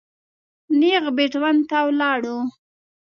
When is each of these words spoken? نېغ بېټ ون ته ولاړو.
نېغ 0.79 1.05
بېټ 1.17 1.33
ون 1.41 1.57
ته 1.69 1.77
ولاړو. 1.87 2.37